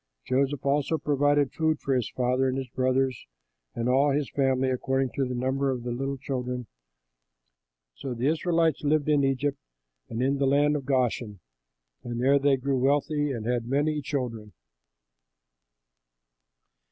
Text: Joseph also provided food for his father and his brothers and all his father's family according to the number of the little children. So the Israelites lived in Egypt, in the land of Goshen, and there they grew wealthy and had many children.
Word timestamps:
Joseph 0.25 0.65
also 0.65 0.97
provided 0.97 1.53
food 1.53 1.79
for 1.79 1.93
his 1.93 2.09
father 2.09 2.47
and 2.49 2.57
his 2.57 2.69
brothers 2.69 3.27
and 3.75 3.87
all 3.87 4.09
his 4.09 4.31
father's 4.31 4.49
family 4.51 4.71
according 4.71 5.11
to 5.11 5.25
the 5.25 5.35
number 5.35 5.69
of 5.69 5.83
the 5.83 5.91
little 5.91 6.17
children. 6.17 6.65
So 7.93 8.15
the 8.15 8.25
Israelites 8.25 8.81
lived 8.81 9.07
in 9.09 9.23
Egypt, 9.23 9.59
in 10.09 10.17
the 10.39 10.47
land 10.47 10.75
of 10.75 10.85
Goshen, 10.87 11.39
and 12.03 12.19
there 12.19 12.39
they 12.39 12.57
grew 12.57 12.79
wealthy 12.79 13.29
and 13.31 13.45
had 13.45 13.67
many 13.67 14.01
children. 14.01 14.53